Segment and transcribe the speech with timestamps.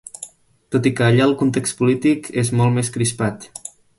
[0.75, 3.49] Tot i que allà el context polític és molt més crispat.